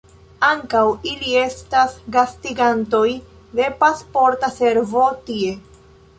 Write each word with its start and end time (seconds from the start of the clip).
Ankaŭ 0.45 0.79
ili 1.09 1.35
estas 1.41 1.93
gastigantoj 2.15 3.05
de 3.61 3.69
Pasporta 3.85 4.53
Servo 4.59 5.07
tie. 5.31 5.55